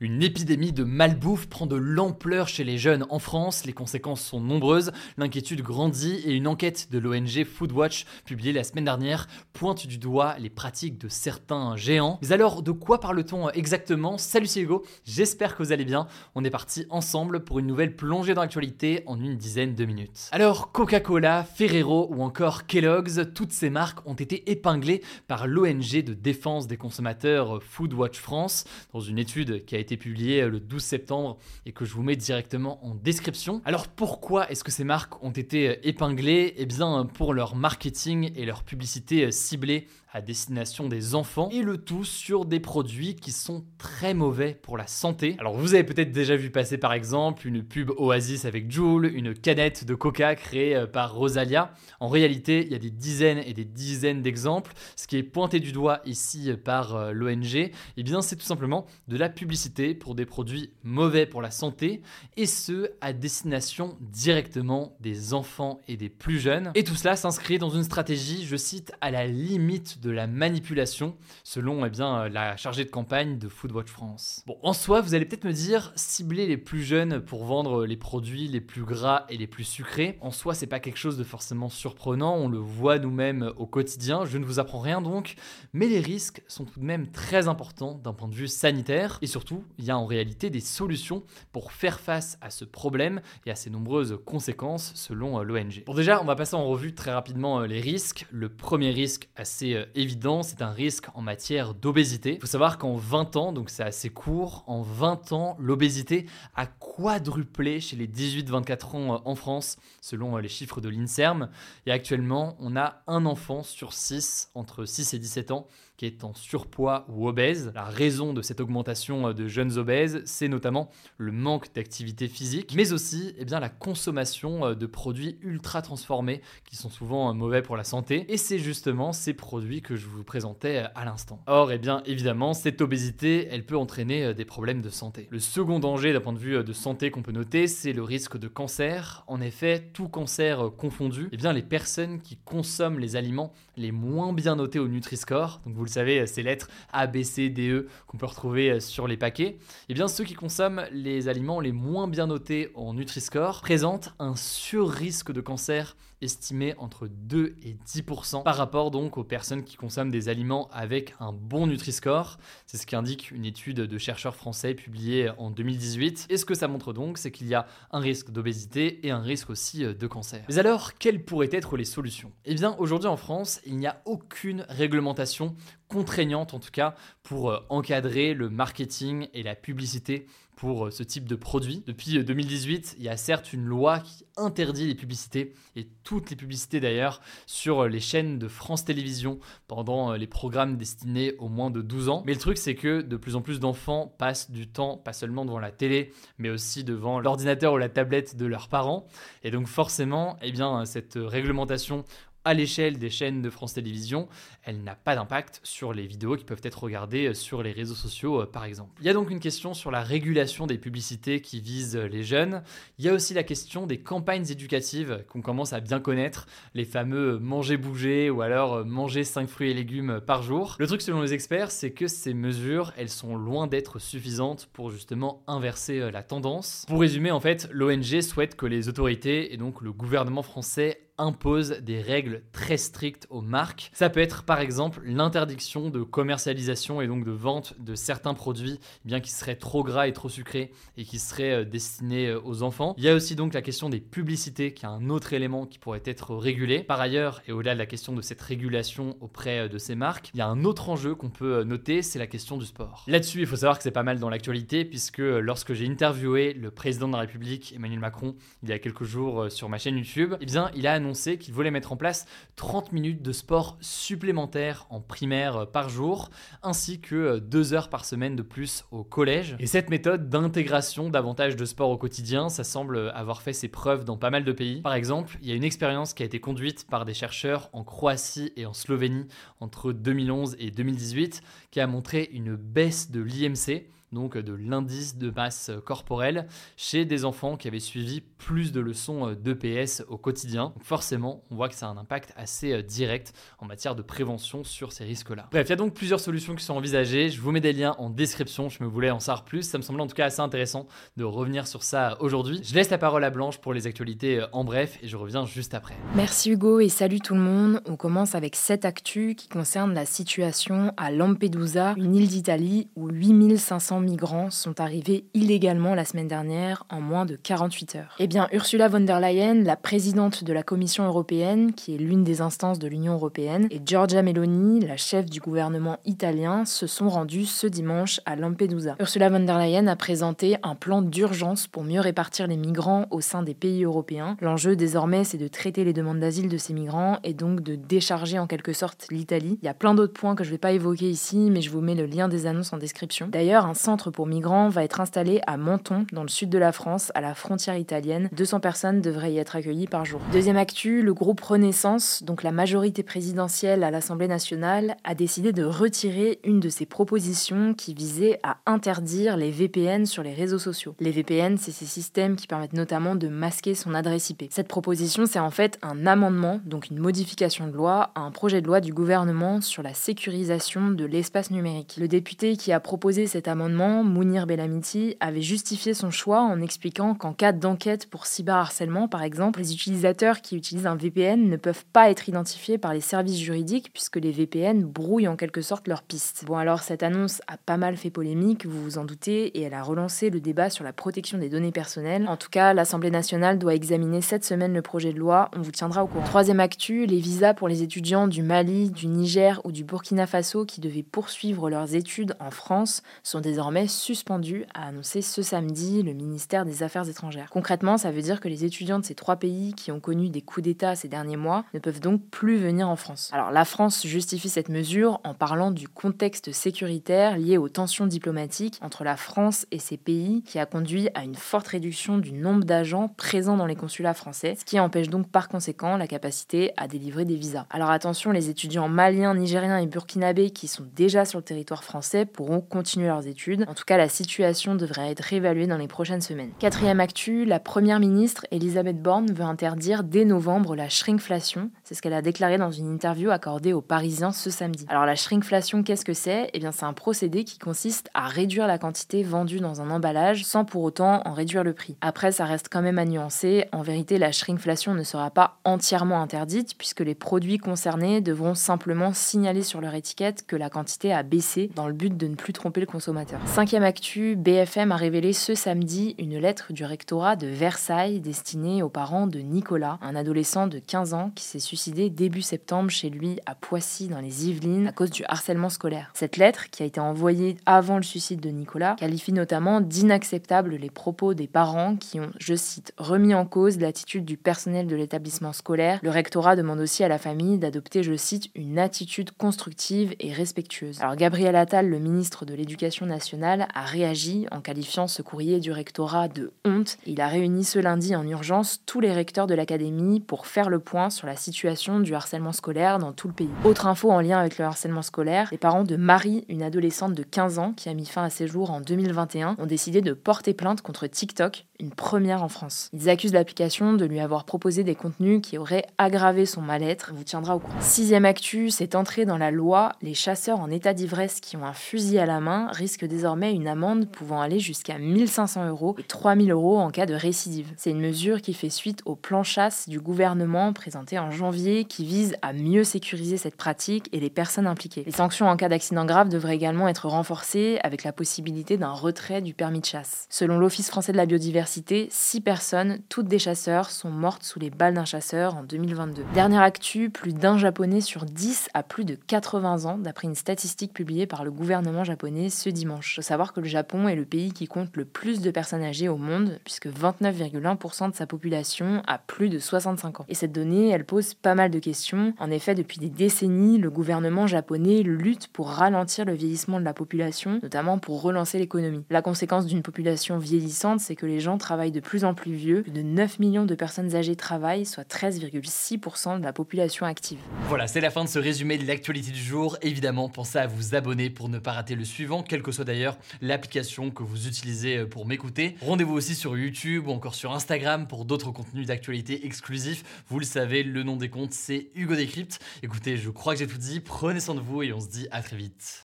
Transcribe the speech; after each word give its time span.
Une 0.00 0.22
épidémie 0.22 0.70
de 0.70 0.84
malbouffe 0.84 1.48
prend 1.48 1.66
de 1.66 1.74
l'ampleur 1.74 2.46
chez 2.46 2.62
les 2.62 2.78
jeunes 2.78 3.04
en 3.10 3.18
France, 3.18 3.66
les 3.66 3.72
conséquences 3.72 4.20
sont 4.20 4.40
nombreuses, 4.40 4.92
l'inquiétude 5.16 5.60
grandit 5.60 6.22
et 6.24 6.34
une 6.34 6.46
enquête 6.46 6.86
de 6.92 7.00
l'ONG 7.00 7.42
Foodwatch 7.44 8.06
publiée 8.24 8.52
la 8.52 8.62
semaine 8.62 8.84
dernière 8.84 9.26
pointe 9.52 9.88
du 9.88 9.98
doigt 9.98 10.36
les 10.38 10.50
pratiques 10.50 10.98
de 10.98 11.08
certains 11.08 11.74
géants. 11.74 12.20
Mais 12.22 12.30
alors 12.30 12.62
de 12.62 12.70
quoi 12.70 13.00
parle-t-on 13.00 13.50
exactement? 13.50 14.18
Salut 14.18 14.46
c'est 14.46 14.60
Hugo, 14.60 14.84
j'espère 15.04 15.56
que 15.56 15.64
vous 15.64 15.72
allez 15.72 15.84
bien. 15.84 16.06
On 16.36 16.44
est 16.44 16.50
parti 16.50 16.86
ensemble 16.90 17.40
pour 17.42 17.58
une 17.58 17.66
nouvelle 17.66 17.96
plongée 17.96 18.34
dans 18.34 18.42
l'actualité 18.42 19.02
en 19.06 19.18
une 19.18 19.36
dizaine 19.36 19.74
de 19.74 19.84
minutes. 19.84 20.28
Alors 20.30 20.70
Coca-Cola, 20.70 21.42
Ferrero 21.42 22.06
ou 22.14 22.22
encore 22.22 22.66
Kellogg's, 22.66 23.32
toutes 23.34 23.50
ces 23.50 23.68
marques 23.68 24.06
ont 24.06 24.14
été 24.14 24.48
épinglées 24.48 25.02
par 25.26 25.48
l'ONG 25.48 26.04
de 26.04 26.14
défense 26.14 26.68
des 26.68 26.76
consommateurs 26.76 27.60
Foodwatch 27.64 28.20
France 28.20 28.64
dans 28.92 29.00
une 29.00 29.18
étude 29.18 29.64
qui 29.64 29.74
a 29.74 29.78
été 29.78 29.87
été 29.88 29.96
publié 29.96 30.46
le 30.46 30.60
12 30.60 30.82
septembre 30.82 31.38
et 31.64 31.72
que 31.72 31.86
je 31.86 31.94
vous 31.94 32.02
mets 32.02 32.16
directement 32.16 32.84
en 32.84 32.94
description. 32.94 33.62
Alors 33.64 33.88
pourquoi 33.88 34.50
est-ce 34.50 34.62
que 34.62 34.70
ces 34.70 34.84
marques 34.84 35.22
ont 35.24 35.30
été 35.30 35.88
épinglées? 35.88 36.54
Eh 36.58 36.66
bien 36.66 37.06
pour 37.06 37.32
leur 37.32 37.56
marketing 37.56 38.32
et 38.36 38.44
leur 38.44 38.64
publicité 38.64 39.32
ciblée 39.32 39.86
à 40.12 40.20
destination 40.20 40.88
des 40.88 41.14
enfants 41.14 41.48
et 41.50 41.62
le 41.62 41.78
tout 41.78 42.04
sur 42.04 42.44
des 42.44 42.60
produits 42.60 43.14
qui 43.14 43.32
sont 43.32 43.64
très 43.76 44.14
mauvais 44.14 44.54
pour 44.54 44.78
la 44.78 44.86
santé. 44.86 45.36
Alors 45.38 45.56
vous 45.56 45.74
avez 45.74 45.84
peut-être 45.84 46.12
déjà 46.12 46.36
vu 46.36 46.50
passer 46.50 46.78
par 46.78 46.92
exemple 46.92 47.46
une 47.46 47.62
pub 47.62 47.90
Oasis 47.98 48.44
avec 48.44 48.70
Joule, 48.70 49.06
une 49.06 49.34
canette 49.34 49.84
de 49.84 49.94
Coca 49.94 50.34
créée 50.34 50.74
euh, 50.74 50.86
par 50.86 51.14
Rosalia. 51.14 51.72
En 52.00 52.08
réalité, 52.08 52.64
il 52.64 52.72
y 52.72 52.74
a 52.74 52.78
des 52.78 52.90
dizaines 52.90 53.38
et 53.38 53.52
des 53.52 53.64
dizaines 53.64 54.22
d'exemples. 54.22 54.72
Ce 54.96 55.06
qui 55.06 55.16
est 55.16 55.22
pointé 55.22 55.60
du 55.60 55.72
doigt 55.72 56.00
ici 56.06 56.50
par 56.64 56.96
euh, 56.96 57.12
l'ONG, 57.12 57.70
eh 57.96 58.02
bien 58.02 58.22
c'est 58.22 58.36
tout 58.36 58.46
simplement 58.46 58.86
de 59.08 59.16
la 59.16 59.28
publicité 59.28 59.94
pour 59.94 60.14
des 60.14 60.26
produits 60.26 60.72
mauvais 60.82 61.26
pour 61.26 61.42
la 61.42 61.50
santé 61.50 62.02
et 62.36 62.46
ce 62.46 62.90
à 63.00 63.12
destination 63.12 63.96
directement 64.00 64.96
des 65.00 65.34
enfants 65.34 65.80
et 65.86 65.96
des 65.96 66.08
plus 66.08 66.38
jeunes. 66.38 66.72
Et 66.74 66.84
tout 66.84 66.94
cela 66.94 67.16
s'inscrit 67.16 67.58
dans 67.58 67.70
une 67.70 67.84
stratégie, 67.84 68.46
je 68.46 68.56
cite, 68.56 68.92
à 69.00 69.10
la 69.10 69.26
limite 69.26 69.97
de 70.00 70.10
la 70.10 70.26
manipulation, 70.26 71.16
selon 71.44 71.84
eh 71.84 71.90
bien, 71.90 72.22
euh, 72.22 72.28
la 72.28 72.56
chargée 72.56 72.84
de 72.84 72.90
campagne 72.90 73.38
de 73.38 73.48
Foodwatch 73.48 73.88
France. 73.88 74.42
Bon, 74.46 74.58
en 74.62 74.72
soi, 74.72 75.00
vous 75.00 75.14
allez 75.14 75.24
peut-être 75.24 75.44
me 75.44 75.52
dire, 75.52 75.92
cibler 75.96 76.46
les 76.46 76.56
plus 76.56 76.82
jeunes 76.82 77.20
pour 77.20 77.44
vendre 77.44 77.86
les 77.86 77.96
produits 77.96 78.48
les 78.48 78.60
plus 78.60 78.84
gras 78.84 79.24
et 79.28 79.36
les 79.36 79.46
plus 79.46 79.64
sucrés, 79.64 80.18
en 80.20 80.30
soi, 80.30 80.54
c'est 80.54 80.66
pas 80.66 80.80
quelque 80.80 80.98
chose 80.98 81.18
de 81.18 81.24
forcément 81.24 81.68
surprenant, 81.68 82.36
on 82.36 82.48
le 82.48 82.58
voit 82.58 82.98
nous-mêmes 82.98 83.52
au 83.56 83.66
quotidien, 83.66 84.24
je 84.24 84.38
ne 84.38 84.44
vous 84.44 84.58
apprends 84.58 84.80
rien 84.80 85.00
donc, 85.00 85.34
mais 85.72 85.86
les 85.86 86.00
risques 86.00 86.42
sont 86.48 86.64
tout 86.64 86.80
de 86.80 86.84
même 86.84 87.10
très 87.10 87.48
importants 87.48 88.00
d'un 88.02 88.12
point 88.12 88.28
de 88.28 88.34
vue 88.34 88.48
sanitaire, 88.48 89.18
et 89.22 89.26
surtout, 89.26 89.64
il 89.78 89.84
y 89.84 89.90
a 89.90 89.98
en 89.98 90.06
réalité 90.06 90.50
des 90.50 90.60
solutions 90.60 91.22
pour 91.52 91.72
faire 91.72 92.00
face 92.00 92.38
à 92.40 92.50
ce 92.50 92.64
problème 92.64 93.20
et 93.46 93.50
à 93.50 93.54
ses 93.54 93.70
nombreuses 93.70 94.18
conséquences 94.24 94.92
selon 94.94 95.38
euh, 95.38 95.42
l'ONG. 95.42 95.82
Bon 95.86 95.94
déjà, 95.94 96.20
on 96.22 96.24
va 96.24 96.36
passer 96.36 96.54
en 96.54 96.66
revue 96.66 96.94
très 96.94 97.12
rapidement 97.12 97.60
euh, 97.60 97.66
les 97.66 97.80
risques. 97.80 98.26
Le 98.30 98.48
premier 98.48 98.90
risque 98.90 99.28
assez 99.36 99.84
évident, 99.94 100.42
c'est 100.42 100.62
un 100.62 100.70
risque 100.70 101.06
en 101.14 101.22
matière 101.22 101.74
d'obésité. 101.74 102.34
Il 102.34 102.40
faut 102.40 102.46
savoir 102.46 102.78
qu'en 102.78 102.94
20 102.94 103.36
ans, 103.36 103.52
donc 103.52 103.70
c'est 103.70 103.82
assez 103.82 104.10
court, 104.10 104.64
en 104.66 104.82
20 104.82 105.32
ans, 105.32 105.56
l'obésité 105.58 106.26
a 106.54 106.66
quadruplé 106.66 107.80
chez 107.80 107.96
les 107.96 108.08
18-24 108.08 108.96
ans 108.96 109.14
euh, 109.14 109.18
en 109.24 109.34
France, 109.34 109.76
selon 110.00 110.36
euh, 110.36 110.40
les 110.40 110.48
chiffres 110.48 110.80
de 110.80 110.88
l'INSERM. 110.88 111.48
Et 111.86 111.92
actuellement, 111.92 112.56
on 112.60 112.76
a 112.76 113.02
un 113.06 113.26
enfant 113.26 113.62
sur 113.62 113.92
6 113.92 114.50
entre 114.54 114.84
6 114.84 115.14
et 115.14 115.18
17 115.18 115.50
ans 115.50 115.66
qui 115.96 116.06
est 116.06 116.22
en 116.22 116.32
surpoids 116.32 117.06
ou 117.08 117.26
obèse. 117.26 117.72
La 117.74 117.82
raison 117.82 118.32
de 118.32 118.40
cette 118.40 118.60
augmentation 118.60 119.28
euh, 119.28 119.32
de 119.32 119.48
jeunes 119.48 119.78
obèses, 119.78 120.22
c'est 120.24 120.48
notamment 120.48 120.90
le 121.16 121.32
manque 121.32 121.74
d'activité 121.74 122.28
physique, 122.28 122.74
mais 122.76 122.92
aussi 122.92 123.34
eh 123.36 123.44
bien, 123.44 123.58
la 123.58 123.68
consommation 123.68 124.74
de 124.74 124.86
produits 124.86 125.38
ultra 125.42 125.82
transformés 125.82 126.40
qui 126.64 126.76
sont 126.76 126.88
souvent 126.88 127.34
mauvais 127.34 127.62
pour 127.62 127.76
la 127.76 127.84
santé. 127.84 128.26
Et 128.28 128.36
c'est 128.36 128.58
justement 128.58 129.12
ces 129.12 129.34
produits 129.34 129.77
que 129.82 129.96
je 129.96 130.06
vous 130.06 130.24
présentais 130.24 130.84
à 130.94 131.04
l'instant. 131.04 131.40
Or, 131.46 131.72
eh 131.72 131.78
bien, 131.78 132.02
évidemment, 132.06 132.54
cette 132.54 132.80
obésité, 132.80 133.48
elle 133.50 133.64
peut 133.64 133.76
entraîner 133.76 134.34
des 134.34 134.44
problèmes 134.44 134.82
de 134.82 134.90
santé. 134.90 135.28
Le 135.30 135.40
second 135.40 135.78
danger 135.80 136.12
d'un 136.12 136.20
point 136.20 136.32
de 136.32 136.38
vue 136.38 136.62
de 136.62 136.72
santé 136.72 137.10
qu'on 137.10 137.22
peut 137.22 137.32
noter, 137.32 137.66
c'est 137.66 137.92
le 137.92 138.02
risque 138.02 138.36
de 138.36 138.48
cancer. 138.48 139.24
En 139.26 139.40
effet, 139.40 139.90
tout 139.92 140.08
cancer 140.08 140.70
confondu, 140.76 141.28
eh 141.32 141.36
bien, 141.36 141.52
les 141.52 141.62
personnes 141.62 142.20
qui 142.20 142.36
consomment 142.36 142.98
les 142.98 143.16
aliments 143.16 143.52
les 143.78 143.92
moins 143.92 144.32
bien 144.32 144.56
notés 144.56 144.78
au 144.78 144.88
Nutri-Score, 144.88 145.60
donc 145.64 145.74
vous 145.74 145.84
le 145.84 145.90
savez, 145.90 146.26
ces 146.26 146.42
lettres 146.42 146.68
A, 146.92 147.06
B, 147.06 147.22
C, 147.22 147.48
D, 147.48 147.70
E 147.70 147.88
qu'on 148.06 148.18
peut 148.18 148.26
retrouver 148.26 148.70
euh, 148.70 148.80
sur 148.80 149.06
les 149.06 149.16
paquets, 149.16 149.48
et 149.48 149.58
eh 149.90 149.94
bien 149.94 150.08
ceux 150.08 150.24
qui 150.24 150.34
consomment 150.34 150.84
les 150.92 151.28
aliments 151.28 151.60
les 151.60 151.72
moins 151.72 152.08
bien 152.08 152.26
notés 152.26 152.70
en 152.74 152.94
Nutri-Score 152.94 153.60
présentent 153.60 154.14
un 154.18 154.34
sur-risque 154.36 155.32
de 155.32 155.40
cancer 155.40 155.96
estimé 156.20 156.74
entre 156.78 157.06
2 157.06 157.54
et 157.62 157.76
10% 157.86 158.42
par 158.42 158.56
rapport 158.56 158.90
donc 158.90 159.18
aux 159.18 159.24
personnes 159.24 159.62
qui 159.68 159.76
consomment 159.76 160.10
des 160.10 160.28
aliments 160.28 160.68
avec 160.72 161.14
un 161.20 161.32
bon 161.32 161.66
Nutri-Score. 161.66 162.38
C'est 162.66 162.76
ce 162.76 162.86
qu'indique 162.86 163.30
une 163.30 163.44
étude 163.44 163.76
de 163.76 163.98
chercheurs 163.98 164.34
français 164.34 164.74
publiée 164.74 165.30
en 165.38 165.50
2018. 165.50 166.26
Et 166.30 166.36
ce 166.36 166.44
que 166.44 166.54
ça 166.54 166.66
montre 166.66 166.92
donc, 166.92 167.18
c'est 167.18 167.30
qu'il 167.30 167.46
y 167.46 167.54
a 167.54 167.66
un 167.92 168.00
risque 168.00 168.30
d'obésité 168.30 169.06
et 169.06 169.10
un 169.10 169.20
risque 169.20 169.50
aussi 169.50 169.84
euh, 169.84 169.94
de 169.94 170.06
cancer. 170.06 170.44
Mais 170.48 170.58
alors, 170.58 170.94
quelles 170.94 171.24
pourraient 171.24 171.50
être 171.52 171.76
les 171.76 171.84
solutions? 171.84 172.32
Eh 172.44 172.54
bien, 172.54 172.74
aujourd'hui 172.78 173.08
en 173.08 173.16
France, 173.16 173.60
il 173.66 173.76
n'y 173.76 173.86
a 173.86 174.02
aucune 174.04 174.64
réglementation 174.68 175.54
contraignante 175.88 176.54
en 176.54 176.58
tout 176.58 176.70
cas 176.70 176.94
pour 177.22 177.50
euh, 177.50 177.58
encadrer 177.68 178.34
le 178.34 178.48
marketing 178.48 179.28
et 179.34 179.42
la 179.42 179.54
publicité 179.54 180.26
pour 180.58 180.86
euh, 180.86 180.90
ce 180.90 181.02
type 181.02 181.28
de 181.28 181.36
produit. 181.36 181.84
Depuis 181.86 182.22
2018, 182.22 182.96
il 182.98 183.04
y 183.04 183.08
a 183.08 183.16
certes 183.16 183.52
une 183.52 183.64
loi 183.64 184.00
qui 184.00 184.26
interdit 184.36 184.86
les 184.86 184.94
publicités, 184.94 185.54
et 185.76 185.88
toutes 186.02 186.30
les 186.30 186.36
publicités 186.36 186.80
d'ailleurs, 186.80 187.20
sur 187.46 187.86
les 187.86 188.00
chaînes 188.00 188.38
de 188.38 188.48
France 188.48 188.84
Télévisions 188.84 189.38
pendant 189.68 190.12
les 190.14 190.26
programmes 190.26 190.76
destinés 190.76 191.34
aux 191.38 191.48
moins 191.48 191.70
de 191.70 191.80
12 191.80 192.08
ans. 192.08 192.22
Mais 192.26 192.34
le 192.34 192.40
truc, 192.40 192.58
c'est 192.58 192.74
que 192.74 193.02
de 193.02 193.16
plus 193.16 193.36
en 193.36 193.40
plus 193.40 193.60
d'enfants 193.60 194.12
passent 194.18 194.50
du 194.50 194.68
temps, 194.68 194.96
pas 194.96 195.12
seulement 195.12 195.44
devant 195.44 195.60
la 195.60 195.70
télé, 195.70 196.12
mais 196.38 196.50
aussi 196.50 196.82
devant 196.82 197.20
l'ordinateur 197.20 197.72
ou 197.72 197.78
la 197.78 197.88
tablette 197.88 198.36
de 198.36 198.46
leurs 198.46 198.68
parents. 198.68 199.06
Et 199.44 199.50
donc 199.52 199.68
forcément, 199.68 200.36
eh 200.42 200.50
bien, 200.50 200.84
cette 200.84 201.14
réglementation 201.16 202.04
à 202.44 202.54
l'échelle 202.54 202.98
des 202.98 203.10
chaînes 203.10 203.42
de 203.42 203.50
France 203.50 203.74
Télévisions, 203.74 204.28
elle 204.62 204.82
n'a 204.82 204.94
pas 204.94 205.14
d'impact 205.14 205.60
sur 205.64 205.92
les 205.92 206.06
vidéos 206.06 206.36
qui 206.36 206.44
peuvent 206.44 206.62
être 206.62 206.82
regardées 206.82 207.26
euh, 207.26 207.34
sur 207.34 207.62
les 207.62 207.72
réseaux 207.72 207.94
sociaux, 207.94 208.42
euh, 208.42 208.46
par 208.46 208.64
exemple. 208.64 208.92
Il 209.00 209.06
y 209.06 209.10
a 209.10 209.12
donc 209.12 209.30
une 209.30 209.40
question 209.40 209.74
sur 209.74 209.90
la 209.90 210.02
régulation 210.02 210.66
des 210.66 210.78
publicités 210.78 211.40
qui 211.40 211.60
visent 211.60 211.96
euh, 211.96 212.06
les 212.06 212.22
jeunes. 212.22 212.62
Il 212.98 213.04
y 213.04 213.08
a 213.08 213.12
aussi 213.12 213.34
la 213.34 213.42
question 213.42 213.86
des 213.86 213.98
campagnes 213.98 214.46
éducatives 214.48 215.24
qu'on 215.28 215.42
commence 215.42 215.72
à 215.72 215.80
bien 215.80 216.00
connaître, 216.00 216.46
les 216.74 216.84
fameux 216.84 217.38
manger 217.38 217.76
bouger 217.76 218.30
ou 218.30 218.40
alors 218.40 218.84
manger 218.84 219.24
5 219.24 219.48
fruits 219.48 219.70
et 219.70 219.74
légumes 219.74 220.20
par 220.26 220.42
jour. 220.42 220.76
Le 220.78 220.86
truc 220.86 221.02
selon 221.02 221.20
les 221.22 221.34
experts, 221.34 221.70
c'est 221.70 221.90
que 221.90 222.06
ces 222.06 222.34
mesures, 222.34 222.92
elles 222.96 223.10
sont 223.10 223.36
loin 223.36 223.66
d'être 223.66 223.98
suffisantes 223.98 224.68
pour 224.72 224.90
justement 224.90 225.42
inverser 225.46 226.10
la 226.10 226.22
tendance. 226.22 226.84
Pour 226.88 227.00
résumer, 227.00 227.30
en 227.30 227.40
fait, 227.40 227.68
l'ONG 227.72 228.20
souhaite 228.20 228.56
que 228.56 228.66
les 228.66 228.88
autorités 228.88 229.52
et 229.52 229.56
donc 229.56 229.80
le 229.80 229.92
gouvernement 229.92 230.42
français 230.42 231.07
impose 231.18 231.80
des 231.82 232.00
règles 232.00 232.42
très 232.52 232.76
strictes 232.76 233.26
aux 233.30 233.40
marques. 233.40 233.90
Ça 233.92 234.08
peut 234.08 234.20
être 234.20 234.44
par 234.44 234.60
exemple 234.60 235.00
l'interdiction 235.04 235.90
de 235.90 236.02
commercialisation 236.02 237.00
et 237.00 237.06
donc 237.06 237.24
de 237.24 237.30
vente 237.30 237.74
de 237.78 237.94
certains 237.94 238.34
produits 238.34 238.78
bien 239.04 239.20
qui 239.20 239.30
seraient 239.30 239.56
trop 239.56 239.82
gras 239.82 240.06
et 240.06 240.12
trop 240.12 240.28
sucrés 240.28 240.70
et 240.96 241.04
qui 241.04 241.18
seraient 241.18 241.62
euh, 241.62 241.64
destinés 241.64 242.28
euh, 242.28 242.40
aux 242.42 242.62
enfants. 242.62 242.94
Il 242.98 243.04
y 243.04 243.08
a 243.08 243.14
aussi 243.14 243.36
donc 243.36 243.54
la 243.54 243.62
question 243.62 243.88
des 243.88 244.00
publicités 244.00 244.72
qui 244.72 244.84
est 244.84 244.88
un 244.88 245.10
autre 245.10 245.32
élément 245.32 245.66
qui 245.66 245.78
pourrait 245.78 246.02
être 246.04 246.34
régulé. 246.34 246.82
Par 246.82 247.00
ailleurs, 247.00 247.42
et 247.46 247.52
au-delà 247.52 247.74
de 247.74 247.78
la 247.78 247.86
question 247.86 248.14
de 248.14 248.22
cette 248.22 248.40
régulation 248.40 249.16
auprès 249.20 249.60
euh, 249.60 249.68
de 249.68 249.78
ces 249.78 249.94
marques, 249.94 250.30
il 250.34 250.38
y 250.38 250.42
a 250.42 250.46
un 250.46 250.64
autre 250.64 250.88
enjeu 250.88 251.14
qu'on 251.14 251.30
peut 251.30 251.64
noter, 251.64 252.02
c'est 252.02 252.18
la 252.18 252.26
question 252.26 252.56
du 252.56 252.66
sport. 252.66 253.04
Là-dessus, 253.06 253.40
il 253.40 253.46
faut 253.46 253.56
savoir 253.56 253.78
que 253.78 253.82
c'est 253.82 253.90
pas 253.90 254.02
mal 254.02 254.18
dans 254.18 254.30
l'actualité 254.30 254.84
puisque 254.84 255.18
lorsque 255.18 255.72
j'ai 255.72 255.86
interviewé 255.86 256.52
le 256.52 256.70
président 256.70 257.08
de 257.08 257.12
la 257.12 257.20
République 257.20 257.72
Emmanuel 257.74 257.98
Macron 257.98 258.36
il 258.62 258.68
y 258.68 258.72
a 258.72 258.78
quelques 258.78 259.04
jours 259.04 259.50
sur 259.50 259.68
ma 259.68 259.78
chaîne 259.78 259.96
YouTube, 259.96 260.34
eh 260.40 260.46
bien 260.46 260.70
il 260.74 260.86
a 260.86 260.92
annoncé 260.92 261.07
annoncé 261.08 261.38
qu'il 261.38 261.54
voulait 261.54 261.70
mettre 261.70 261.92
en 261.92 261.96
place 261.96 262.26
30 262.56 262.92
minutes 262.92 263.22
de 263.22 263.32
sport 263.32 263.78
supplémentaires 263.80 264.86
en 264.90 265.00
primaire 265.00 265.66
par 265.70 265.88
jour, 265.88 266.28
ainsi 266.62 267.00
que 267.00 267.38
2 267.38 267.72
heures 267.72 267.88
par 267.88 268.04
semaine 268.04 268.36
de 268.36 268.42
plus 268.42 268.84
au 268.90 269.04
collège. 269.04 269.56
Et 269.58 269.66
cette 269.66 269.88
méthode 269.88 270.28
d'intégration 270.28 271.08
davantage 271.08 271.56
de 271.56 271.64
sport 271.64 271.88
au 271.88 271.96
quotidien, 271.96 272.50
ça 272.50 272.62
semble 272.62 273.10
avoir 273.14 273.40
fait 273.40 273.54
ses 273.54 273.68
preuves 273.68 274.04
dans 274.04 274.18
pas 274.18 274.28
mal 274.28 274.44
de 274.44 274.52
pays. 274.52 274.82
Par 274.82 274.92
exemple, 274.92 275.38
il 275.40 275.48
y 275.48 275.52
a 275.52 275.54
une 275.54 275.64
expérience 275.64 276.12
qui 276.12 276.22
a 276.22 276.26
été 276.26 276.40
conduite 276.40 276.86
par 276.90 277.06
des 277.06 277.14
chercheurs 277.14 277.70
en 277.72 277.84
Croatie 277.84 278.52
et 278.56 278.66
en 278.66 278.74
Slovénie 278.74 279.26
entre 279.60 279.92
2011 279.92 280.56
et 280.58 280.70
2018 280.70 281.42
qui 281.70 281.80
a 281.80 281.86
montré 281.86 282.28
une 282.34 282.54
baisse 282.54 283.10
de 283.10 283.20
l'IMC 283.22 283.86
donc 284.12 284.36
de 284.36 284.54
l'indice 284.54 285.16
de 285.16 285.30
masse 285.30 285.70
corporelle, 285.84 286.46
chez 286.76 287.04
des 287.04 287.24
enfants 287.24 287.56
qui 287.56 287.68
avaient 287.68 287.80
suivi 287.80 288.20
plus 288.20 288.72
de 288.72 288.80
leçons 288.80 289.32
d'EPS 289.32 290.04
au 290.08 290.16
quotidien. 290.16 290.72
forcément, 290.82 291.42
on 291.50 291.56
voit 291.56 291.68
que 291.68 291.74
ça 291.74 291.86
a 291.86 291.90
un 291.90 291.96
impact 291.96 292.32
assez 292.36 292.72
euh, 292.72 292.82
direct 292.82 293.32
en 293.58 293.66
matière 293.66 293.94
de 293.94 294.02
prévention 294.02 294.64
sur 294.64 294.92
ces 294.92 295.04
risques-là. 295.04 295.48
Bref, 295.50 295.66
il 295.66 295.70
y 295.70 295.72
a 295.72 295.76
donc 295.76 295.94
plusieurs 295.94 296.20
solutions 296.20 296.54
qui 296.54 296.64
sont 296.64 296.74
envisagées. 296.74 297.30
Je 297.30 297.40
vous 297.40 297.50
mets 297.50 297.60
des 297.60 297.72
liens 297.72 297.94
en 297.98 298.10
description, 298.10 298.68
je 298.68 298.82
me 298.82 298.88
voulais 298.88 299.10
en 299.10 299.20
savoir 299.20 299.44
plus. 299.44 299.62
Ça 299.62 299.78
me 299.78 299.82
semblait 299.82 300.02
en 300.02 300.06
tout 300.06 300.14
cas 300.14 300.26
assez 300.26 300.40
intéressant 300.40 300.86
de 301.16 301.24
revenir 301.24 301.66
sur 301.66 301.82
ça 301.82 302.16
aujourd'hui. 302.20 302.60
Je 302.62 302.74
laisse 302.74 302.90
la 302.90 302.98
parole 302.98 303.24
à 303.24 303.30
Blanche 303.30 303.58
pour 303.58 303.74
les 303.74 303.86
actualités 303.86 304.40
euh, 304.40 304.46
en 304.52 304.64
bref 304.64 304.98
et 305.02 305.08
je 305.08 305.16
reviens 305.16 305.44
juste 305.44 305.74
après. 305.74 305.96
Merci 306.14 306.50
Hugo 306.50 306.80
et 306.80 306.88
salut 306.88 307.20
tout 307.20 307.34
le 307.34 307.40
monde. 307.40 307.80
On 307.86 307.96
commence 307.96 308.34
avec 308.34 308.56
cette 308.56 308.84
actu 308.84 309.34
qui 309.34 309.48
concerne 309.48 309.94
la 309.94 310.06
situation 310.06 310.92
à 310.96 311.10
Lampedusa, 311.10 311.94
une 311.96 312.14
île 312.14 312.28
d'Italie 312.28 312.88
où 312.96 313.08
8500 313.08 313.97
migrants 314.00 314.50
sont 314.50 314.80
arrivés 314.80 315.24
illégalement 315.34 315.94
la 315.94 316.04
semaine 316.04 316.28
dernière 316.28 316.84
en 316.90 317.00
moins 317.00 317.26
de 317.26 317.36
48 317.36 317.96
heures. 317.96 318.16
Eh 318.18 318.26
bien, 318.26 318.48
Ursula 318.52 318.88
von 318.88 319.00
der 319.00 319.20
Leyen, 319.20 319.62
la 319.64 319.76
présidente 319.76 320.44
de 320.44 320.52
la 320.52 320.62
Commission 320.62 321.04
européenne, 321.04 321.72
qui 321.72 321.94
est 321.94 321.98
l'une 321.98 322.24
des 322.24 322.40
instances 322.40 322.78
de 322.78 322.88
l'Union 322.88 323.14
européenne, 323.14 323.68
et 323.70 323.80
Giorgia 323.84 324.22
Meloni, 324.22 324.80
la 324.80 324.96
chef 324.96 325.26
du 325.26 325.40
gouvernement 325.40 325.98
italien, 326.04 326.64
se 326.64 326.86
sont 326.86 327.08
rendus 327.08 327.46
ce 327.46 327.66
dimanche 327.66 328.20
à 328.26 328.36
Lampedusa. 328.36 328.96
Ursula 329.00 329.30
von 329.30 329.40
der 329.40 329.58
Leyen 329.58 329.86
a 329.86 329.96
présenté 329.96 330.56
un 330.62 330.74
plan 330.74 331.02
d'urgence 331.02 331.66
pour 331.66 331.84
mieux 331.84 332.00
répartir 332.00 332.46
les 332.46 332.56
migrants 332.56 333.06
au 333.10 333.20
sein 333.20 333.42
des 333.42 333.54
pays 333.54 333.84
européens. 333.84 334.36
L'enjeu 334.40 334.76
désormais, 334.76 335.24
c'est 335.24 335.38
de 335.38 335.48
traiter 335.48 335.84
les 335.84 335.92
demandes 335.92 336.20
d'asile 336.20 336.48
de 336.48 336.58
ces 336.58 336.74
migrants 336.74 337.18
et 337.24 337.34
donc 337.34 337.60
de 337.60 337.74
décharger 337.74 338.38
en 338.38 338.46
quelque 338.46 338.72
sorte 338.72 339.06
l'Italie. 339.10 339.58
Il 339.62 339.66
y 339.66 339.68
a 339.68 339.74
plein 339.74 339.94
d'autres 339.94 340.12
points 340.12 340.34
que 340.34 340.44
je 340.44 340.48
ne 340.48 340.54
vais 340.54 340.58
pas 340.58 340.72
évoquer 340.72 341.10
ici, 341.10 341.50
mais 341.50 341.62
je 341.62 341.70
vous 341.70 341.80
mets 341.80 341.94
le 341.94 342.06
lien 342.06 342.28
des 342.28 342.46
annonces 342.46 342.72
en 342.72 342.78
description. 342.78 343.28
D'ailleurs, 343.28 343.66
un 343.66 343.74
centre 343.88 344.10
pour 344.10 344.26
migrants 344.26 344.68
va 344.68 344.84
être 344.84 345.00
installé 345.00 345.40
à 345.46 345.56
Menton, 345.56 346.04
dans 346.12 346.20
le 346.20 346.28
sud 346.28 346.50
de 346.50 346.58
la 346.58 346.72
France, 346.72 347.10
à 347.14 347.22
la 347.22 347.34
frontière 347.34 347.78
italienne. 347.78 348.28
200 348.32 348.60
personnes 348.60 349.00
devraient 349.00 349.32
y 349.32 349.38
être 349.38 349.56
accueillies 349.56 349.86
par 349.86 350.04
jour. 350.04 350.20
Deuxième 350.30 350.58
actu, 350.58 351.00
le 351.00 351.14
groupe 351.14 351.40
Renaissance, 351.40 352.22
donc 352.22 352.42
la 352.42 352.52
majorité 352.52 353.02
présidentielle 353.02 353.82
à 353.82 353.90
l'Assemblée 353.90 354.28
nationale, 354.28 354.98
a 355.04 355.14
décidé 355.14 355.52
de 355.52 355.64
retirer 355.64 356.38
une 356.44 356.60
de 356.60 356.68
ses 356.68 356.84
propositions 356.84 357.72
qui 357.72 357.94
visait 357.94 358.40
à 358.42 358.58
interdire 358.66 359.38
les 359.38 359.50
VPN 359.50 360.04
sur 360.04 360.22
les 360.22 360.34
réseaux 360.34 360.58
sociaux. 360.58 360.94
Les 361.00 361.10
VPN, 361.10 361.56
c'est 361.56 361.72
ces 361.72 361.86
systèmes 361.86 362.36
qui 362.36 362.46
permettent 362.46 362.74
notamment 362.74 363.14
de 363.14 363.28
masquer 363.28 363.74
son 363.74 363.94
adresse 363.94 364.28
IP. 364.28 364.48
Cette 364.50 364.68
proposition, 364.68 365.24
c'est 365.24 365.38
en 365.38 365.50
fait 365.50 365.78
un 365.80 366.04
amendement, 366.04 366.60
donc 366.66 366.90
une 366.90 366.98
modification 366.98 367.68
de 367.68 367.72
loi, 367.72 368.10
à 368.14 368.20
un 368.20 368.32
projet 368.32 368.60
de 368.60 368.66
loi 368.66 368.82
du 368.82 368.92
gouvernement 368.92 369.62
sur 369.62 369.82
la 369.82 369.94
sécurisation 369.94 370.90
de 370.90 371.06
l'espace 371.06 371.50
numérique. 371.50 371.96
Le 371.98 372.06
député 372.06 372.58
qui 372.58 372.70
a 372.70 372.80
proposé 372.80 373.26
cet 373.26 373.48
amendement 373.48 373.77
Mounir 373.78 374.46
Bellamiti 374.46 375.16
avait 375.20 375.40
justifié 375.40 375.94
son 375.94 376.10
choix 376.10 376.40
en 376.40 376.60
expliquant 376.60 377.14
qu'en 377.14 377.32
cas 377.32 377.52
d'enquête 377.52 378.10
pour 378.10 378.26
cyberharcèlement, 378.26 379.06
par 379.06 379.22
exemple, 379.22 379.60
les 379.60 379.72
utilisateurs 379.72 380.40
qui 380.40 380.56
utilisent 380.56 380.88
un 380.88 380.96
VPN 380.96 381.48
ne 381.48 381.56
peuvent 381.56 381.84
pas 381.92 382.10
être 382.10 382.28
identifiés 382.28 382.76
par 382.76 382.92
les 382.92 383.00
services 383.00 383.38
juridiques 383.38 383.92
puisque 383.92 384.16
les 384.16 384.32
VPN 384.32 384.82
brouillent 384.82 385.28
en 385.28 385.36
quelque 385.36 385.62
sorte 385.62 385.86
leurs 385.86 386.02
pistes. 386.02 386.44
Bon 386.44 386.56
alors 386.56 386.82
cette 386.82 387.04
annonce 387.04 387.40
a 387.46 387.56
pas 387.56 387.76
mal 387.76 387.96
fait 387.96 388.10
polémique, 388.10 388.66
vous 388.66 388.82
vous 388.82 388.98
en 388.98 389.04
doutez, 389.04 389.56
et 389.58 389.62
elle 389.62 389.74
a 389.74 389.82
relancé 389.84 390.28
le 390.30 390.40
débat 390.40 390.70
sur 390.70 390.82
la 390.82 390.92
protection 390.92 391.38
des 391.38 391.48
données 391.48 391.70
personnelles. 391.70 392.26
En 392.28 392.36
tout 392.36 392.50
cas, 392.50 392.74
l'Assemblée 392.74 393.12
nationale 393.12 393.58
doit 393.58 393.74
examiner 393.74 394.22
cette 394.22 394.44
semaine 394.44 394.74
le 394.74 394.82
projet 394.82 395.12
de 395.12 395.18
loi, 395.18 395.50
on 395.56 395.62
vous 395.62 395.70
tiendra 395.70 396.02
au 396.02 396.08
courant. 396.08 396.24
Troisième 396.24 396.60
actu, 396.60 397.06
les 397.06 397.20
visas 397.20 397.54
pour 397.54 397.68
les 397.68 397.84
étudiants 397.84 398.26
du 398.26 398.42
Mali, 398.42 398.90
du 398.90 399.06
Niger 399.06 399.60
ou 399.62 399.70
du 399.70 399.84
Burkina 399.84 400.26
Faso 400.26 400.64
qui 400.64 400.80
devaient 400.80 401.04
poursuivre 401.04 401.70
leurs 401.70 401.94
études 401.94 402.34
en 402.40 402.50
France 402.50 403.02
sont 403.22 403.40
désormais 403.40 403.67
suspendu, 403.86 404.64
a 404.74 404.88
annoncé 404.88 405.22
ce 405.22 405.42
samedi 405.42 406.02
le 406.02 406.12
ministère 406.12 406.64
des 406.64 406.82
Affaires 406.82 407.08
étrangères. 407.08 407.48
Concrètement, 407.50 407.98
ça 407.98 408.10
veut 408.10 408.22
dire 408.22 408.40
que 408.40 408.48
les 408.48 408.64
étudiants 408.64 408.98
de 408.98 409.04
ces 409.04 409.14
trois 409.14 409.36
pays 409.36 409.74
qui 409.74 409.92
ont 409.92 410.00
connu 410.00 410.28
des 410.28 410.42
coups 410.42 410.64
d'État 410.64 410.96
ces 410.96 411.08
derniers 411.08 411.36
mois 411.36 411.64
ne 411.74 411.78
peuvent 411.78 412.00
donc 412.00 412.22
plus 412.30 412.56
venir 412.56 412.88
en 412.88 412.96
France. 412.96 413.30
Alors 413.32 413.50
la 413.50 413.64
France 413.64 414.06
justifie 414.06 414.48
cette 414.48 414.68
mesure 414.68 415.20
en 415.24 415.34
parlant 415.34 415.70
du 415.70 415.88
contexte 415.88 416.52
sécuritaire 416.52 417.36
lié 417.38 417.58
aux 417.58 417.68
tensions 417.68 418.06
diplomatiques 418.06 418.78
entre 418.82 419.04
la 419.04 419.16
France 419.16 419.66
et 419.70 419.78
ces 419.78 419.96
pays 419.96 420.42
qui 420.42 420.58
a 420.58 420.66
conduit 420.66 421.08
à 421.14 421.24
une 421.24 421.34
forte 421.34 421.68
réduction 421.68 422.18
du 422.18 422.32
nombre 422.32 422.64
d'agents 422.64 423.08
présents 423.08 423.56
dans 423.56 423.66
les 423.66 423.76
consulats 423.76 424.14
français, 424.14 424.56
ce 424.58 424.64
qui 424.64 424.80
empêche 424.80 425.08
donc 425.08 425.28
par 425.28 425.48
conséquent 425.48 425.96
la 425.96 426.06
capacité 426.06 426.72
à 426.76 426.88
délivrer 426.88 427.24
des 427.24 427.36
visas. 427.36 427.66
Alors 427.70 427.90
attention, 427.90 428.30
les 428.32 428.48
étudiants 428.48 428.88
maliens, 428.88 429.34
nigériens 429.34 429.78
et 429.78 429.86
burkinabés 429.86 430.50
qui 430.50 430.68
sont 430.68 430.86
déjà 430.94 431.24
sur 431.24 431.38
le 431.38 431.44
territoire 431.44 431.84
français 431.84 432.24
pourront 432.24 432.60
continuer 432.60 433.08
leurs 433.08 433.26
études 433.26 433.57
en 433.66 433.74
tout 433.74 433.84
cas, 433.86 433.96
la 433.96 434.08
situation 434.08 434.74
devrait 434.74 435.10
être 435.10 435.20
réévaluée 435.20 435.66
dans 435.66 435.76
les 435.76 435.88
prochaines 435.88 436.20
semaines. 436.20 436.50
Quatrième 436.58 437.00
actu, 437.00 437.44
la 437.44 437.60
première 437.60 438.00
ministre 438.00 438.46
Elisabeth 438.50 439.00
Borne 439.00 439.32
veut 439.32 439.44
interdire 439.44 440.04
dès 440.04 440.24
novembre 440.24 440.76
la 440.76 440.88
shrinkflation. 440.88 441.70
C'est 441.88 441.94
ce 441.94 442.02
qu'elle 442.02 442.12
a 442.12 442.20
déclaré 442.20 442.58
dans 442.58 442.70
une 442.70 442.92
interview 442.92 443.30
accordée 443.30 443.72
aux 443.72 443.80
Parisiens 443.80 444.30
ce 444.30 444.50
samedi. 444.50 444.84
Alors 444.90 445.06
la 445.06 445.16
shrinkflation, 445.16 445.82
qu'est-ce 445.82 446.04
que 446.04 446.12
c'est? 446.12 446.50
Eh 446.52 446.58
bien, 446.58 446.70
c'est 446.70 446.84
un 446.84 446.92
procédé 446.92 447.44
qui 447.44 447.58
consiste 447.58 448.10
à 448.12 448.28
réduire 448.28 448.66
la 448.66 448.76
quantité 448.76 449.22
vendue 449.22 449.60
dans 449.60 449.80
un 449.80 449.88
emballage 449.88 450.44
sans 450.44 450.66
pour 450.66 450.82
autant 450.82 451.22
en 451.24 451.32
réduire 451.32 451.64
le 451.64 451.72
prix. 451.72 451.96
Après, 452.02 452.30
ça 452.30 452.44
reste 452.44 452.68
quand 452.70 452.82
même 452.82 452.98
à 452.98 453.06
nuancer. 453.06 453.64
En 453.72 453.80
vérité, 453.80 454.18
la 454.18 454.32
shrinkflation 454.32 454.92
ne 454.92 455.02
sera 455.02 455.30
pas 455.30 455.60
entièrement 455.64 456.20
interdite 456.20 456.76
puisque 456.76 457.00
les 457.00 457.14
produits 457.14 457.56
concernés 457.56 458.20
devront 458.20 458.54
simplement 458.54 459.14
signaler 459.14 459.62
sur 459.62 459.80
leur 459.80 459.94
étiquette 459.94 460.44
que 460.46 460.56
la 460.56 460.68
quantité 460.68 461.14
a 461.14 461.22
baissé 461.22 461.70
dans 461.74 461.88
le 461.88 461.94
but 461.94 462.14
de 462.14 462.26
ne 462.26 462.34
plus 462.34 462.52
tromper 462.52 462.80
le 462.80 462.86
consommateur. 462.86 463.40
Cinquième 463.46 463.82
actu, 463.82 464.36
BFM 464.36 464.92
a 464.92 464.96
révélé 464.96 465.32
ce 465.32 465.54
samedi 465.54 466.16
une 466.18 466.36
lettre 466.36 466.74
du 466.74 466.84
rectorat 466.84 467.36
de 467.36 467.46
Versailles 467.46 468.20
destinée 468.20 468.82
aux 468.82 468.90
parents 468.90 469.26
de 469.26 469.38
Nicolas, 469.38 469.98
un 470.02 470.14
adolescent 470.16 470.66
de 470.66 470.80
15 470.80 471.14
ans 471.14 471.30
qui 471.34 471.44
s'est 471.44 471.58
suicidé 471.58 471.77
début 471.86 472.42
septembre 472.42 472.90
chez 472.90 473.10
lui 473.10 473.38
à 473.46 473.54
Poissy 473.54 474.08
dans 474.08 474.20
les 474.20 474.48
Yvelines 474.48 474.88
à 474.88 474.92
cause 474.92 475.10
du 475.10 475.24
harcèlement 475.26 475.68
scolaire. 475.68 476.10
Cette 476.14 476.36
lettre, 476.36 476.70
qui 476.70 476.82
a 476.82 476.86
été 476.86 477.00
envoyée 477.00 477.56
avant 477.66 477.96
le 477.96 478.02
suicide 478.02 478.40
de 478.40 478.50
Nicolas, 478.50 478.96
qualifie 478.98 479.32
notamment 479.32 479.80
d'inacceptables 479.80 480.74
les 480.74 480.90
propos 480.90 481.34
des 481.34 481.46
parents 481.46 481.96
qui 481.96 482.20
ont, 482.20 482.30
je 482.38 482.54
cite, 482.54 482.92
remis 482.98 483.34
en 483.34 483.46
cause 483.46 483.78
l'attitude 483.78 484.24
du 484.24 484.36
personnel 484.36 484.86
de 484.86 484.96
l'établissement 484.96 485.52
scolaire. 485.52 486.00
Le 486.02 486.10
rectorat 486.10 486.56
demande 486.56 486.80
aussi 486.80 487.04
à 487.04 487.08
la 487.08 487.18
famille 487.18 487.58
d'adopter, 487.58 488.02
je 488.02 488.16
cite, 488.16 488.50
une 488.54 488.78
attitude 488.78 489.30
constructive 489.32 490.14
et 490.18 490.32
respectueuse. 490.32 491.00
Alors 491.00 491.16
Gabriel 491.16 491.56
Attal, 491.56 491.88
le 491.88 491.98
ministre 491.98 492.44
de 492.44 492.54
l'Éducation 492.54 493.06
nationale, 493.06 493.68
a 493.74 493.82
réagi 493.82 494.46
en 494.50 494.60
qualifiant 494.60 495.06
ce 495.06 495.22
courrier 495.22 495.60
du 495.60 495.72
rectorat 495.72 496.28
de 496.28 496.52
honte. 496.64 496.98
Il 497.06 497.20
a 497.20 497.28
réuni 497.28 497.64
ce 497.64 497.78
lundi 497.78 498.16
en 498.16 498.26
urgence 498.26 498.80
tous 498.86 499.00
les 499.00 499.12
recteurs 499.12 499.46
de 499.46 499.54
l'académie 499.54 500.20
pour 500.20 500.46
faire 500.46 500.70
le 500.70 500.80
point 500.80 501.10
sur 501.10 501.26
la 501.26 501.36
situation 501.36 501.67
du 502.02 502.14
harcèlement 502.14 502.52
scolaire 502.52 502.98
dans 502.98 503.12
tout 503.12 503.28
le 503.28 503.34
pays. 503.34 503.50
Autre 503.64 503.86
info 503.86 504.10
en 504.10 504.20
lien 504.20 504.38
avec 504.38 504.56
le 504.56 504.64
harcèlement 504.64 505.02
scolaire, 505.02 505.48
les 505.50 505.58
parents 505.58 505.84
de 505.84 505.96
Marie, 505.96 506.46
une 506.48 506.62
adolescente 506.62 507.12
de 507.12 507.22
15 507.22 507.58
ans 507.58 507.72
qui 507.76 507.90
a 507.90 507.94
mis 507.94 508.06
fin 508.06 508.24
à 508.24 508.30
ses 508.30 508.46
jours 508.46 508.70
en 508.70 508.80
2021, 508.80 509.56
ont 509.58 509.66
décidé 509.66 510.00
de 510.00 510.14
porter 510.14 510.54
plainte 510.54 510.80
contre 510.80 511.06
TikTok, 511.06 511.66
une 511.78 511.90
première 511.90 512.42
en 512.42 512.48
France. 512.48 512.88
Ils 512.94 513.10
accusent 513.10 513.34
l'application 513.34 513.92
de 513.92 514.04
lui 514.06 514.18
avoir 514.18 514.44
proposé 514.44 514.82
des 514.82 514.94
contenus 514.94 515.40
qui 515.42 515.58
auraient 515.58 515.84
aggravé 515.98 516.46
son 516.46 516.62
mal-être. 516.62 517.12
Vous 517.14 517.22
tiendra 517.22 517.56
au 517.56 517.58
courant. 517.58 517.80
Sixième 517.80 518.24
actu, 518.24 518.70
c'est 518.70 518.94
entré 518.94 519.26
dans 519.26 519.38
la 519.38 519.50
loi. 519.50 519.92
Les 520.00 520.14
chasseurs 520.14 520.60
en 520.60 520.70
état 520.70 520.94
d'ivresse 520.94 521.40
qui 521.40 521.56
ont 521.56 521.66
un 521.66 521.74
fusil 521.74 522.18
à 522.18 522.26
la 522.26 522.40
main 522.40 522.68
risquent 522.72 523.06
désormais 523.06 523.52
une 523.52 523.68
amende 523.68 524.08
pouvant 524.10 524.40
aller 524.40 524.58
jusqu'à 524.58 524.98
1500 524.98 525.68
euros 525.68 525.96
et 525.98 526.02
3000 526.02 526.50
euros 526.50 526.78
en 526.78 526.90
cas 526.90 527.06
de 527.06 527.14
récidive. 527.14 527.72
C'est 527.76 527.90
une 527.90 528.00
mesure 528.00 528.40
qui 528.40 528.54
fait 528.54 528.70
suite 528.70 529.02
au 529.04 529.14
plan 529.14 529.42
chasse 529.42 529.88
du 529.88 530.00
gouvernement 530.00 530.72
présenté 530.72 531.18
en 531.18 531.30
janvier 531.30 531.57
qui 531.58 532.04
vise 532.04 532.36
à 532.42 532.52
mieux 532.52 532.84
sécuriser 532.84 533.36
cette 533.36 533.56
pratique 533.56 534.08
et 534.12 534.20
les 534.20 534.30
personnes 534.30 534.66
impliquées. 534.66 535.02
Les 535.04 535.12
sanctions 535.12 535.48
en 535.48 535.56
cas 535.56 535.68
d'accident 535.68 536.04
grave 536.04 536.28
devraient 536.28 536.54
également 536.54 536.88
être 536.88 537.08
renforcées 537.08 537.78
avec 537.82 538.04
la 538.04 538.12
possibilité 538.12 538.76
d'un 538.76 538.92
retrait 538.92 539.42
du 539.42 539.54
permis 539.54 539.80
de 539.80 539.84
chasse. 539.84 540.26
Selon 540.30 540.58
l'Office 540.58 540.88
français 540.88 541.12
de 541.12 541.16
la 541.16 541.26
biodiversité, 541.26 542.08
6 542.10 542.40
personnes, 542.42 542.98
toutes 543.08 543.26
des 543.26 543.38
chasseurs, 543.38 543.90
sont 543.90 544.10
mortes 544.10 544.44
sous 544.44 544.60
les 544.60 544.70
balles 544.70 544.94
d'un 544.94 545.04
chasseur 545.04 545.56
en 545.56 545.64
2022. 545.64 546.24
Dernière 546.32 546.62
actu, 546.62 547.10
plus 547.10 547.32
d'un 547.32 547.58
japonais 547.58 548.00
sur 548.00 548.24
10 548.24 548.68
a 548.74 548.82
plus 548.82 549.04
de 549.04 549.14
80 549.14 549.86
ans, 549.86 549.98
d'après 549.98 550.28
une 550.28 550.34
statistique 550.34 550.92
publiée 550.92 551.26
par 551.26 551.44
le 551.44 551.50
gouvernement 551.50 552.04
japonais 552.04 552.50
ce 552.50 552.68
dimanche. 552.68 553.16
Faut 553.16 553.22
savoir 553.22 553.52
que 553.52 553.60
le 553.60 553.66
Japon 553.66 554.08
est 554.08 554.14
le 554.14 554.24
pays 554.24 554.52
qui 554.52 554.66
compte 554.66 554.96
le 554.96 555.04
plus 555.04 555.40
de 555.40 555.50
personnes 555.50 555.82
âgées 555.82 556.08
au 556.08 556.16
monde, 556.16 556.58
puisque 556.64 556.86
29,1% 556.86 558.10
de 558.10 558.14
sa 558.14 558.26
population 558.26 559.02
a 559.06 559.18
plus 559.18 559.48
de 559.48 559.58
65 559.58 560.20
ans. 560.20 560.26
Et 560.28 560.34
cette 560.34 560.52
donnée, 560.52 560.90
elle 560.90 561.04
pose 561.04 561.34
pas 561.34 561.47
mal 561.54 561.70
de 561.70 561.78
questions. 561.78 562.34
En 562.38 562.50
effet, 562.50 562.74
depuis 562.74 562.98
des 562.98 563.08
décennies, 563.08 563.78
le 563.78 563.90
gouvernement 563.90 564.46
japonais 564.46 565.02
lutte 565.02 565.48
pour 565.48 565.68
ralentir 565.68 566.24
le 566.24 566.34
vieillissement 566.34 566.80
de 566.80 566.84
la 566.84 566.94
population, 566.94 567.60
notamment 567.62 567.98
pour 567.98 568.22
relancer 568.22 568.58
l'économie. 568.58 569.04
La 569.10 569.22
conséquence 569.22 569.66
d'une 569.66 569.82
population 569.82 570.38
vieillissante, 570.38 571.00
c'est 571.00 571.16
que 571.16 571.26
les 571.26 571.40
gens 571.40 571.58
travaillent 571.58 571.92
de 571.92 572.00
plus 572.00 572.24
en 572.24 572.34
plus 572.34 572.52
vieux. 572.52 572.82
Plus 572.82 572.92
de 572.92 573.02
9 573.02 573.38
millions 573.38 573.64
de 573.64 573.74
personnes 573.74 574.14
âgées 574.14 574.36
travaillent, 574.36 574.86
soit 574.86 575.08
13,6% 575.08 576.38
de 576.38 576.44
la 576.44 576.52
population 576.52 577.06
active. 577.06 577.38
Voilà, 577.68 577.86
c'est 577.86 578.00
la 578.00 578.10
fin 578.10 578.24
de 578.24 578.28
ce 578.28 578.38
résumé 578.38 578.78
de 578.78 578.86
l'actualité 578.86 579.30
du 579.30 579.40
jour. 579.40 579.76
Évidemment, 579.82 580.28
pensez 580.28 580.58
à 580.58 580.66
vous 580.66 580.94
abonner 580.94 581.30
pour 581.30 581.48
ne 581.48 581.58
pas 581.58 581.72
rater 581.72 581.94
le 581.94 582.04
suivant, 582.04 582.42
quelle 582.42 582.62
que 582.62 582.72
soit 582.72 582.84
d'ailleurs 582.84 583.16
l'application 583.40 584.10
que 584.10 584.22
vous 584.22 584.46
utilisez 584.46 585.04
pour 585.06 585.26
m'écouter. 585.26 585.76
Rendez-vous 585.82 586.14
aussi 586.14 586.34
sur 586.34 586.56
YouTube 586.56 587.08
ou 587.08 587.10
encore 587.10 587.34
sur 587.34 587.52
Instagram 587.52 588.06
pour 588.06 588.24
d'autres 588.24 588.50
contenus 588.50 588.86
d'actualité 588.86 589.46
exclusifs. 589.46 590.04
Vous 590.28 590.38
le 590.38 590.44
savez, 590.44 590.82
le 590.82 591.02
nom 591.02 591.16
des 591.16 591.28
c'est 591.50 591.90
Hugo 591.94 592.16
Décrypte. 592.16 592.58
Écoutez, 592.82 593.16
je 593.16 593.30
crois 593.30 593.54
que 593.54 593.60
j'ai 593.60 593.66
tout 593.66 593.78
dit. 593.78 594.00
Prenez 594.00 594.40
soin 594.40 594.54
de 594.54 594.60
vous 594.60 594.82
et 594.82 594.92
on 594.92 595.00
se 595.00 595.08
dit 595.08 595.28
à 595.30 595.42
très 595.42 595.56
vite. 595.56 596.07